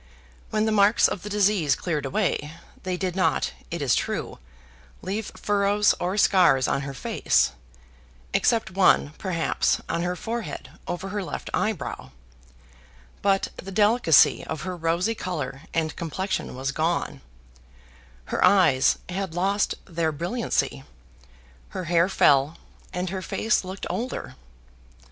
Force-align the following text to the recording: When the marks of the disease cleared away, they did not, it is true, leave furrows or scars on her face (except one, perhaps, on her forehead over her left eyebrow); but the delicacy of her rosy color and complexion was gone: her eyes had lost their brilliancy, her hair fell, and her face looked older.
When 0.49 0.65
the 0.65 0.71
marks 0.71 1.07
of 1.07 1.21
the 1.21 1.29
disease 1.29 1.75
cleared 1.75 2.07
away, 2.07 2.55
they 2.81 2.97
did 2.97 3.15
not, 3.15 3.53
it 3.69 3.83
is 3.83 3.93
true, 3.93 4.39
leave 5.03 5.27
furrows 5.37 5.93
or 5.99 6.17
scars 6.17 6.67
on 6.67 6.81
her 6.81 6.93
face 6.95 7.51
(except 8.33 8.71
one, 8.71 9.11
perhaps, 9.19 9.79
on 9.87 10.01
her 10.01 10.15
forehead 10.15 10.71
over 10.87 11.09
her 11.09 11.23
left 11.23 11.51
eyebrow); 11.53 12.09
but 13.21 13.49
the 13.57 13.71
delicacy 13.71 14.43
of 14.45 14.63
her 14.63 14.75
rosy 14.75 15.13
color 15.13 15.61
and 15.71 15.95
complexion 15.95 16.55
was 16.55 16.71
gone: 16.71 17.21
her 18.33 18.43
eyes 18.43 18.97
had 19.07 19.35
lost 19.35 19.75
their 19.85 20.11
brilliancy, 20.11 20.83
her 21.69 21.83
hair 21.83 22.09
fell, 22.09 22.57
and 22.91 23.11
her 23.11 23.21
face 23.21 23.63
looked 23.63 23.85
older. 23.87 24.33